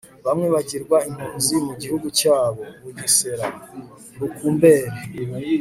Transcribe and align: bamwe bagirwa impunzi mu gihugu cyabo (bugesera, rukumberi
bamwe 0.25 0.47
bagirwa 0.55 0.97
impunzi 1.09 1.55
mu 1.67 1.73
gihugu 1.81 2.07
cyabo 2.19 2.61
(bugesera, 2.83 3.45
rukumberi 4.19 4.89